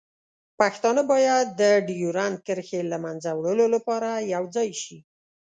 پښتانه 0.59 1.01
باید 1.11 1.45
د 1.61 1.61
ډیورنډ 1.87 2.37
کرښې 2.47 2.81
له 2.91 2.97
منځه 3.05 3.29
وړلو 3.33 3.65
لپاره 3.75 4.09
یوځای 4.33 4.69
شي. 4.81 4.97